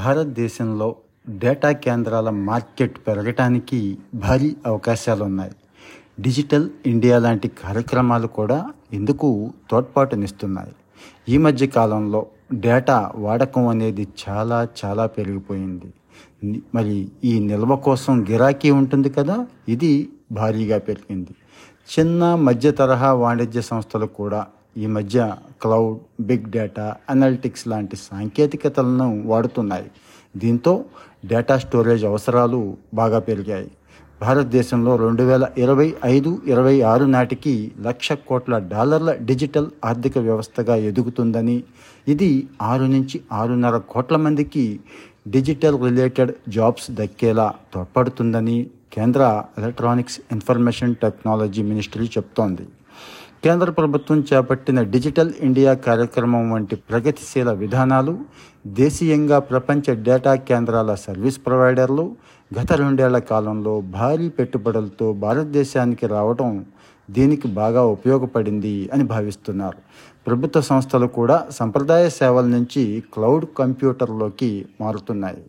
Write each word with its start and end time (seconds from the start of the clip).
భారతదేశంలో 0.00 0.88
డేటా 1.28 1.70
కేంద్రాల 1.84 2.30
మార్కెట్ 2.30 2.96
పెరగటానికి 3.06 3.98
భారీ 4.14 4.50
అవకాశాలు 4.66 5.22
ఉన్నాయి 5.24 5.52
డిజిటల్ 6.20 6.66
ఇండియా 6.86 7.18
లాంటి 7.18 7.48
కార్యక్రమాలు 7.48 8.26
కూడా 8.26 8.58
ఇందుకు 8.92 9.52
తోడ్పాటునిస్తున్నాయి. 9.70 10.74
ఈ 11.28 11.38
మధ్య 11.38 11.66
కాలంలో 11.66 12.20
డేటా 12.66 13.12
వాడకం 13.16 13.66
అనేది 13.68 14.04
చాలా 14.24 14.68
చాలా 14.80 15.06
పెరిగిపోయింది. 15.06 15.90
మరి 16.74 16.96
ఈ 17.24 17.38
నిల్వ 17.38 17.76
కోసం 17.76 18.26
గిరాకీ 18.30 18.70
ఉంటుంది 18.70 19.10
కదా 19.10 19.46
ఇది 19.68 19.92
భారీగా 20.32 20.78
పెరిగింది. 20.78 21.32
చిన్న 21.92 22.34
మధ్య 22.34 22.70
తరహా 22.70 23.12
వాణిజ్య 23.12 23.60
సంస్థలు 23.60 24.06
కూడా 24.06 24.46
ఈ 24.76 24.86
మధ్య 24.86 25.18
క్లౌడ్ 25.62 25.98
బిగ్ 26.28 26.48
డేటా 26.56 26.96
అనలిటిక్స్ 27.12 27.68
లాంటి 27.68 27.96
సాంకేతికతలను 27.96 29.08
వాడుతున్నాయి. 29.32 29.88
దీంతో 30.36 30.84
డేటా 31.32 31.56
స్టోరేజ్ 31.58 32.04
అవసరాలు 32.04 32.60
బాగా 32.94 33.18
పెరిగాయి. 33.18 33.70
భారతదేశంలో 34.22 34.96
రెండు 34.96 35.22
వేల 35.22 35.44
ఇరవై 35.58 35.86
ఐదు 36.04 36.30
ఇరవై 36.46 36.74
ఆరు 36.90 37.04
నాటికి 37.04 37.54
లక్ష 37.86 38.12
కోట్ల 38.28 38.58
డాలర్ల 38.72 39.10
డిజిటల్ 39.30 39.66
ఆర్థిక 39.84 40.18
వ్యవస్థగా 40.18 40.74
ఎదుగుతుందని 40.90 41.56
ఇది 42.12 42.30
ఆరు 42.62 42.86
నుంచి 42.94 43.20
ఆరున్నర 43.32 43.76
కోట్ల 43.92 44.16
మందికి 44.16 44.64
డిజిటల్ 45.34 45.78
రిలేటెడ్ 45.84 46.32
జాబ్స్ 46.48 46.88
దక్కేలా 47.00 47.48
తోడ్పడుతుందని 47.74 48.58
కేంద్ర 48.96 49.22
ఎలక్ట్రానిక్స్ 49.58 50.18
ఇన్ఫర్మేషన్ 50.32 50.94
టెక్నాలజీ 50.94 51.62
మినిస్ట్రీ 51.62 52.06
చెప్తోంది. 52.16 52.66
కేంద్ర 53.44 53.70
ప్రభుత్వం 53.70 54.18
చేపట్టిన 54.28 54.82
డిజిటల్ 54.82 55.32
ఇండియా 55.40 55.72
కార్యక్రమం 55.86 56.44
వంటి 56.50 56.76
ప్రగతిశీల 56.90 57.50
విధానాలు 57.52 58.14
దేశీయంగా 58.76 59.38
ప్రపంచ 59.38 59.94
డేటా 60.06 60.32
కేంద్రాల 60.50 60.94
సర్వీస్ 60.94 61.38
ప్రొవైడర్లు 61.46 62.04
గత 62.50 62.72
రెండేళ్ళ 62.72 63.18
కాలంలో 63.32 63.74
భారీ 63.80 64.28
పెట్టుబడులతో 64.28 65.08
భారతదేశానికి 65.24 66.06
రావడం 66.06 66.64
దీనికి 67.10 67.48
బాగా 67.60 67.82
ఉపయోగపడింది 67.96 68.74
అని 68.94 69.04
భావిస్తున్నారు. 69.04 69.78
ప్రభుత్వ 70.26 70.60
సంస్థలు 70.70 71.10
కూడా 71.18 71.38
సంప్రదాయ 71.50 72.08
సేవల 72.20 72.46
నుంచి 72.46 72.82
క్లౌడ్ 73.14 73.46
కంప్యూటర్లోకి 73.58 74.66
మారుతున్నాయి. 74.80 75.42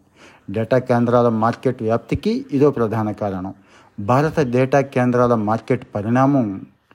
డేటా 0.49 0.77
కేంద్రాల 0.91 1.29
మార్కెట్ 1.29 1.81
వ్యాప్తికి 1.81 2.45
ఇదో 2.51 2.69
ప్రధాన 2.71 3.09
కారణం. 3.23 3.53
భారత 3.99 4.39
డేటా 4.55 4.81
కేంద్రాల 4.95 5.35
మార్కెట్ 5.49 5.85
పరిణామం 5.95 6.47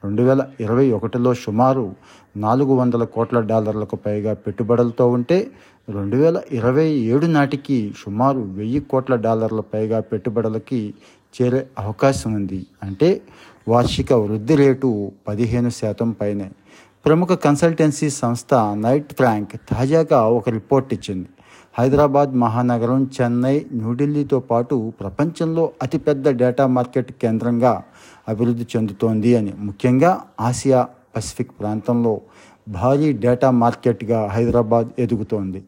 రెండు 0.04 0.22
వేల 0.22 0.46
ఇరవై 0.60 0.92
ఒకటిలో 0.92 1.34
సుమారు 1.34 1.92
నాలుగు 2.36 2.74
వందల 2.74 3.04
కోట్ల 3.04 3.40
డాలర్లకు 3.40 3.96
పైగా 3.96 4.34
పెట్టుబడులతో 4.34 5.08
ఉంటే 5.08 5.50
రెండు 5.90 6.16
వేల 6.16 6.40
ఇరవై 6.52 6.86
ఏడు 6.88 7.26
నాటికి 7.26 7.94
సుమారు 8.04 8.40
వెయ్యి 8.40 8.80
కోట్ల 8.80 9.16
డాలర్ల 9.16 9.60
పైగా 9.60 10.00
పెట్టుబడులకి 10.00 10.94
చేరే 11.34 11.66
అవకాశం 11.78 12.32
ఉంది. 12.32 12.66
అంటే 12.82 13.20
వార్షిక 13.68 14.12
వృద్ధి 14.12 14.56
రేటు 14.56 15.12
పదిహేను 15.28 15.70
శాతం 15.70 16.10
పైనే. 16.10 16.50
ప్రముఖ 17.06 17.28
కన్సల్టెన్సీ 17.28 18.10
సంస్థ 18.10 18.54
నైట్ 18.54 19.12
ఫ్రాంక్ 19.14 19.52
తాజాగా 19.70 20.22
ఒక 20.28 20.48
రిపోర్ట్ 20.48 20.94
ఇచ్చింది. 20.94 21.28
హైదరాబాద్ 21.78 22.32
మహానగరం 22.42 23.00
చెన్నై 23.16 23.56
న్యూఢిల్లీతో 23.80 24.38
పాటు 24.50 24.76
ప్రపంచంలో 25.00 25.64
అతిపెద్ద 25.84 26.28
డేటా 26.40 26.64
మార్కెట్ 26.76 27.12
కేంద్రంగా 27.22 27.72
అభివృద్ధి 28.28 28.66
చెందుతోంది 28.72 29.30
అని. 29.38 29.52
ముఖ్యంగా 29.66 30.10
ఆసియా 30.48 30.80
పసిఫిక్ 31.14 31.54
ప్రాంతంలో 31.60 32.14
భారీ 32.68 33.08
డేటా 33.24 33.50
మార్కెట్గా 33.62 34.18
హైదరాబాద్ 34.34 34.88
ఎదుగుతోంది. 35.04 35.60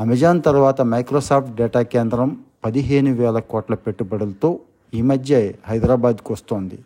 అమెజాన్ 0.00 0.40
తర్వాత 0.48 0.80
మైక్రోసాఫ్ట్ 0.94 1.52
డేటా 1.60 1.82
కేంద్రం 1.94 2.30
పదిహేను 2.64 3.10
వేల 3.14 3.38
కోట్ల 3.38 3.74
పెట్టుబడులతో 3.74 4.50
ఈ 4.94 5.02
మధ్య 5.02 5.52
హైదరాబాద్కు 5.70 6.32
వస్తోంది. 6.32 6.78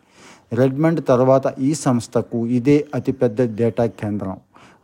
రెడ్మండ్ 0.59 1.01
తర్వాత 1.11 1.53
ఈ 1.67 1.73
సంస్థకు 1.85 2.39
ఇదే 2.59 2.77
అతిపెద్ద 2.95 3.41
డేటా 3.61 3.85
కేంద్రం. 4.01 4.37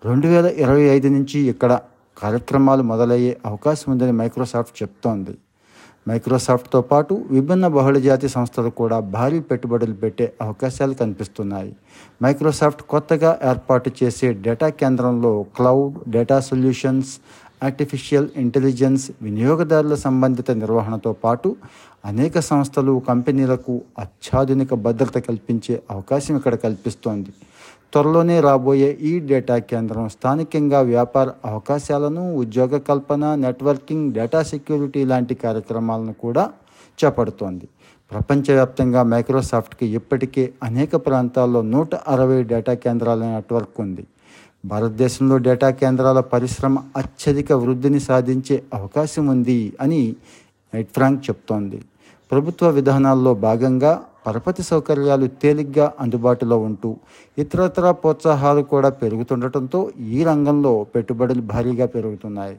రెండు 0.05 0.27
వేల 0.27 0.47
ఇరవై 0.63 0.85
ఐదు 0.95 1.07
నుంచి 1.07 1.39
ఇక్కడ 1.53 1.73
కార్యక్రమాలు 2.21 2.83
మొదలయ్యే 2.91 3.33
అవకాశం 3.49 3.87
ఉందని 3.93 4.13
మైక్రోసాఫ్ట్ 4.21 4.75
చెప్తోంది. 4.81 5.33
మైక్రోసాఫ్ట్తో 6.09 6.79
పాటు 6.91 7.13
విభిన్న 7.35 7.65
బహుళజాతి 7.75 8.29
సంస్థలు 8.35 8.69
కూడా 8.79 8.97
భారీ 9.15 9.39
పెట్టుబడులు 9.49 9.95
పెట్టే 10.03 10.25
అవకాశాలు 10.45 10.93
కనిపిస్తున్నాయి. 11.01 11.71
మైక్రోసాఫ్ట్ 12.23 12.83
కొత్తగా 12.93 13.31
ఏర్పాటు 13.51 13.91
చేసే 13.99 14.29
డేటా 14.45 14.69
కేంద్రంలో 14.81 15.33
cloud 15.57 15.97
data 16.15 16.39
solutions 16.49 17.11
artificial 17.67 18.27
intelligence 18.43 19.05
వినియోగదారుల 19.21 19.95
సంబంధిత 20.05 20.51
నిర్వహణతో 20.61 21.11
పాటు 21.23 21.49
అనేక 22.11 22.39
సంస్థలు 22.51 22.93
కంపెనీలకు 23.07 23.73
అత్యాధునిక 24.03 24.73
భద్రత 24.85 25.17
కల్పించే 25.27 25.75
అవకాశం 25.95 26.33
ఇక్కడ 26.39 26.55
కల్పిస్తోంది. 26.65 27.31
త్వరలోనే 27.93 28.41
రాబోయే 28.41 28.97
ఈ 29.01 29.19
డేటా 29.19 29.57
కేంద్రం 29.57 30.09
స్థానికంగా 30.09 30.79
వ్యాపార 30.81 31.31
అవకాశాలను 31.45 32.35
ఉద్యోగ 32.35 32.77
కల్పన 32.77 33.35
నెట్వర్కింగ్ 33.35 34.13
డేటా 34.13 34.43
సెక్యూరిటీ 34.43 35.05
లాంటి 35.05 35.35
కార్యక్రమాలను 35.35 36.13
కూడా 36.13 36.43
చేపడుతోంది. 36.99 37.67
ప్రపంచవ్యాప్తంగా 38.11 39.03
మైక్రోసాఫ్ట్కి 39.03 39.87
ఇప్పటికే 39.87 40.53
అనేక 40.63 40.95
ప్రాంతాల్లో 40.95 41.61
నూట 41.61 41.95
అరవై 41.95 42.43
డేటా 42.43 42.73
కేంద్రాల 42.73 43.19
నెట్వర్క్ 43.23 43.81
ఉంది. 43.81 44.03
భారతదేశంలో 44.65 45.37
డేటా 45.37 45.69
కేంద్రాల 45.69 46.19
పరిశ్రమ 46.19 46.77
అత్యధిక 46.97 47.51
వృద్ధిని 47.53 47.99
సాధించే 47.99 48.63
అవకాశం 48.73 49.27
ఉంది 49.27 49.73
అని 49.81 50.15
నైట్ 50.73 50.91
ఫ్రాంక్ 50.95 51.29
చెప్తోంది. 51.29 51.79
ప్రభుత్వ 52.31 52.69
విధానాల్లో 52.69 53.33
భాగంగా 53.33 53.93
పరపతి 54.29 54.63
సౌకర్యాలు 54.63 55.27
తేలిగ్గా 55.41 55.85
అందుబాటులో 55.99 56.57
ఉంటూ 56.59 56.89
ఇతరత్ర 57.37 57.91
ప్రోత్సాహాలు 57.91 58.61
కూడా 58.61 58.89
పెరుగుతుండటంతో 58.89 59.79
ఈ 59.99 60.23
రంగంలో 60.23 60.73
పెట్టుబడులు 60.95 61.41
భారీగా 61.41 61.85
పెరుగుతున్నాయి. 61.85 62.57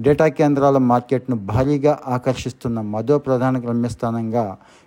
డేటా 0.00 0.26
కేంద్రాల 0.28 0.78
మార్కెట్ను 0.92 1.36
భారీగా 1.36 1.98
ఆకర్షిస్తున్న 2.16 2.80
మధో 2.94 3.18
ప్రధాన 3.18 3.58
గమ్యస్థానంగా 3.66 4.44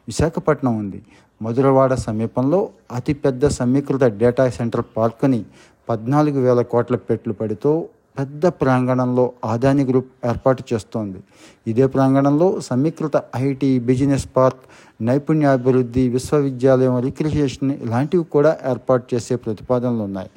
విశాఖపట్నం 0.07 0.73
ఉంది. 0.77 1.01
మధురవాడ 1.41 1.93
సమీపంలో 2.07 2.69
అతిపెద్ద 2.91 3.47
సమీకృత 3.59 4.03
డేటా 4.03 4.49
సెంటర్ 4.49 4.85
పార్కుని 4.97 5.41
పద్నాలుగు 5.89 6.39
వేల 6.39 6.61
కోట్ల 6.73 6.95
పెట్టుబడితో 6.95 7.73
పెద్ద 8.17 8.45
ప్రాంగణంలో 8.61 9.23
ఆదాని 9.51 9.83
గ్రూప్ 9.85 10.09
ఏర్పాటు 10.31 10.63
చేస్తోంది. 10.71 11.19
ఇదే 11.67 11.85
ప్రాంగణంలో 11.95 12.47
సమీకృత 12.69 13.21
ఐటీ 13.35 13.79
బిజినెస్ 13.89 14.27
పార్క్ 14.35 14.63
నైపుణ్యాభివృద్ధి 15.07 16.03
విశ్వవిద్యాలయం 16.09 16.97
రిక్రియేషన్ 17.07 17.71
ఇలాంటివి 17.85 18.25
కూడా 18.35 18.51
ఏర్పాటు 18.71 19.15
చేసే 19.15 19.35
ప్రతిపాదనలు 19.45 20.03
ఉన్నాయి. 20.09 20.29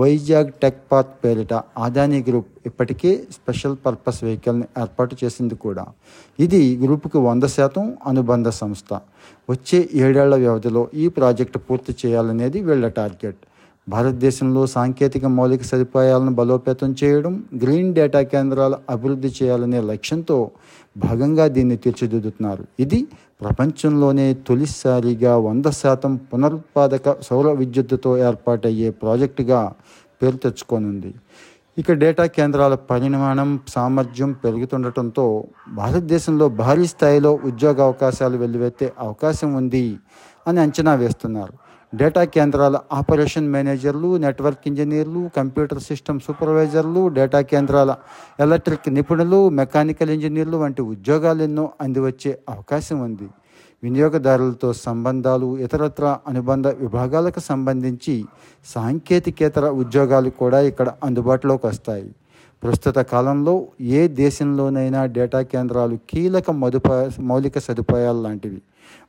వైజాగ్ 0.00 0.50
టెక్ 0.62 0.82
పార్క్ 0.90 1.14
పేరిట 1.22 1.54
ఆదాని 1.84 2.18
గ్రూప్ 2.28 2.50
ఇప్పటికే 2.68 3.10
స్పెషల్ 3.36 3.76
పర్పస్ 3.86 4.20
వెహికల్ని 4.24 4.66
ఏర్పాటు 4.82 5.16
చేసింది 5.22 5.56
కూడా. 5.64 5.84
ఇది 6.44 6.60
గ్రూపుకి 6.82 7.18
వంద 7.28 7.44
శాతం 7.56 7.86
అనుబంధ 8.06 8.48
సంస్థ. 8.60 8.90
వచ్చే 9.50 9.88
ఏడేళ్ళ 10.04 10.34
వ్యవధిలో 10.44 10.82
ఈ 10.94 11.06
ప్రాజెక్టు 11.18 11.58
పూర్తి 11.58 11.94
చేయాలనేది 12.02 12.60
వీళ్ళ 12.68 12.88
టార్గెట్. 13.00 13.42
భారతదేశంలో 13.86 14.62
సాంకేతిక 14.66 15.24
మౌలిక 15.36 15.62
సదుపాయాలను 15.62 16.32
బలోపేతం 16.38 16.90
చేయడం 17.00 17.34
గ్రీన్ 17.62 17.94
డేటా 17.94 18.20
కేంద్రాల 18.32 18.74
అభివృద్ధి 18.90 19.30
చేయాలనే 19.38 19.80
లక్ష్యంతో 19.90 20.36
భాగంగా 20.96 21.44
దీన్ని 21.46 21.76
తీర్చిదిద్దుతున్నారు. 21.76 22.64
ఇది 22.84 23.00
ప్రపంచంలోనే 23.42 24.26
తొలిసారిగా 24.48 25.32
వంద 25.36 25.68
శాతం 25.80 26.12
పునరుత్పాదక 26.30 27.14
సౌర 27.28 27.48
విద్యుత్తుతో 27.60 28.10
ఏర్పాటయ్యే 28.28 28.90
ప్రాజెక్టుగా 29.02 29.60
పేరు 30.20 30.36
తెచ్చుకోనుంది. 30.36 31.10
ఇక 31.80 31.92
డేటా 31.92 32.24
కేంద్రాల 32.36 32.74
పరిమాణం 32.74 33.50
సామర్థ్యం 33.74 34.32
పెరుగుతుండటంతో 34.44 35.26
భారతదేశంలో 35.80 36.48
భారీ 36.62 36.86
స్థాయిలో 36.86 37.32
ఉద్యోగ 37.50 37.78
అవకాశాలు 37.88 38.36
వెల్లువెత్తే 38.36 38.92
అవకాశం 38.98 39.50
ఉంది 39.60 39.86
అని 40.46 40.60
అంచనా 40.60 40.94
వేస్తున్నారు. 40.94 41.54
డేటా 41.92 42.22
కేంద్రాల 42.34 42.76
ఆపరేషన్ 42.98 43.50
మేనేజర్లు 43.54 44.10
నెట్వర్క్ 44.16 44.66
ఇంజనీర్లు 44.68 45.22
కంప్యూటర్ 45.36 45.80
సిస్టమ్ 45.88 46.20
సూపర్వైజర్లు 46.26 47.02
డేటా 47.18 47.40
కేంద్రాల 47.50 47.90
ఎలక్ట్రిక్ 48.44 48.88
నిపుణులు 48.96 49.40
మెకానికల్ 49.60 50.12
ఇంజనీర్లు 50.14 50.58
వంటి 50.62 50.82
ఉద్యోగాలు 50.94 51.42
ఎన్నో 51.48 51.64
అందివచ్చే 51.80 52.32
అవకాశం 52.54 52.98
ఉంది. 53.08 53.28
వినియోగదారులతో 53.82 54.68
సంబంధాలు 54.86 55.48
ఇతరత్ర 55.66 56.06
అనుబంధ 56.30 56.66
విభాగాలకు 56.82 57.40
సంబంధించి 57.50 58.16
సాంకేతికేతర 58.66 59.68
ఉద్యోగాలు 59.82 60.30
కూడా 60.42 60.60
ఇక్కడ 60.70 60.88
అందుబాటులోకి 61.04 61.66
వస్తాయి. 61.66 62.08
ప్రస్తుత 62.62 62.98
కాలంలో 63.12 63.54
ఏ 63.80 64.08
దేశంలోనైనా 64.08 65.06
డేటా 65.06 65.40
కేంద్రాలు 65.52 65.98
కీలక 66.10 66.50
మదుప 66.50 66.88
మౌలిక 67.20 67.58
సదుపాయాలు 67.58 68.20
లాంటివి. 68.22 68.60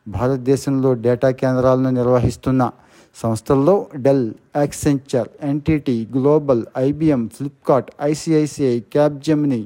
భారతదేశంలో 0.08 0.94
డేటా 0.94 1.30
కేంద్రాలను 1.42 1.90
నిర్వహిస్తున్న 1.90 2.72
సంస్థల్లో 3.16 3.76
Dell 3.96 4.26
Accenture 4.56 5.30
NTT 5.44 6.08
global 6.16 6.64
IBM 6.78 7.24
Flipkart 7.28 7.92
ICICI 8.02 8.80
Capgemini 8.80 9.62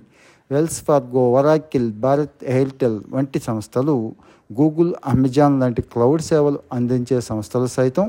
Wells 0.51 0.79
Fargo 0.87 1.21
Oracle 1.31 1.87
Bharat 2.03 2.43
Airtel 2.57 2.99
వంటి 3.13 3.39
సంస్థలు 3.47 3.95
గూగుల్ 4.49 4.91
అమెజాన్ 5.05 5.59
లాంటి 5.61 5.81
క్లౌడ్ 5.93 6.21
సేవలు 6.21 6.59
అందించే 6.73 7.17
సంస్థలు 7.21 7.67
సైతం 7.67 8.05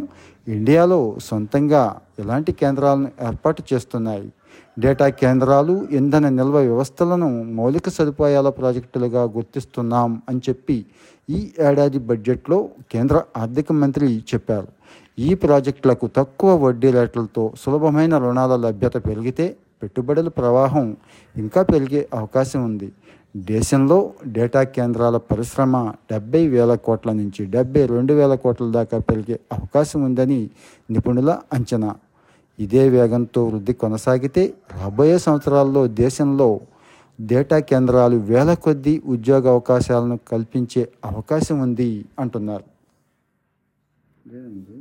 ఇండియాలో 0.57 1.01
సొంతంగా 1.29 1.83
ఇలాంటి 2.19 2.53
కేంద్రాలను 2.53 3.09
ఏర్పాటు 3.29 3.63
చేస్తున్నాయి. 3.71 4.29
డేటా 4.79 5.09
కేంద్రాలు 5.23 5.75
ఇంధన 5.91 6.29
నిల్వ 6.29 6.57
వ్యవస్థలను 6.69 7.29
మౌలిక 7.59 7.89
సదుపాయాల 7.89 8.49
ప్రాజెక్టులుగా 8.49 9.23
గుర్తిస్తున్నాం 9.37 10.23
అని 10.29 10.41
చెప్పి 10.49 10.79
ఈ 11.29 11.41
ఏడాది 11.69 11.99
బడ్జెట్లో 12.11 12.59
కేంద్ర 12.93 13.17
ఆర్థిక 13.37 13.73
మంత్రి 13.83 14.09
చెప్పారు. 14.35 14.69
ఈ 15.19 15.31
ప్రాజెక్టులకు 15.35 16.07
తక్కువ 16.17 16.51
వడ్డీ 16.67 16.91
రేట్లతో 16.91 17.45
సులభమైన 17.63 18.19
రుణాల 18.19 18.57
లభ్యత 18.67 18.97
పెరిగితే 19.09 19.47
పెట్టుబడుల 19.83 20.29
ప్రవాహం 20.41 20.87
ఇంకా 21.37 21.63
పెరిగే 21.73 22.01
అవకాశం 22.19 22.61
ఉంది. 22.69 22.89
దేశంలో 23.53 23.99
డేటా 24.37 24.63
కేంద్రాల 24.77 25.17
పరిశ్రమ 25.31 25.75
డెబ్బై 26.11 26.43
వేల 26.55 26.73
కోట్ల 26.87 27.11
నుంచి 27.21 27.43
డెబ్బై 27.55 27.83
రెండు 27.95 28.13
వేల 28.21 28.35
కోట్ల 28.45 28.67
దాకా 28.77 28.99
పెరిగే 29.09 29.37
అవకాశం 29.57 30.01
ఉందని 30.09 30.41
నిపుణుల 30.95 31.31
అంచనా. 31.57 31.91
ఇదే 32.59 32.85
వేగంతో 32.95 33.41
వృద్ధి 33.51 33.75
కొనసాగితే 33.83 34.45
రాబోయే 34.79 35.19
సంవత్సరాల్లో 35.27 35.83
దేశంలో 36.03 36.49
డేటా 37.19 37.59
కేంద్రాలు 37.71 38.17
వేల 38.31 38.51
కొద్దీ 38.65 38.95
ఉద్యోగ 39.15 39.45
అవకాశాలను 39.55 40.17
కల్పించే 40.33 40.83
అవకాశం 41.11 41.57
ఉంది 41.67 41.91
అంటున్నారు. 42.23 42.67
లేదండి 44.31 44.79